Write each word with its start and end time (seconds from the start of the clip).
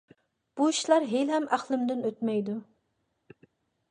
بۇ 0.59 0.69
ئىشلار 0.71 1.03
ھېلىھەم 1.11 1.45
ئەقلىمدىن 1.57 2.01
ئۆتمەيدۇ. 2.09 2.55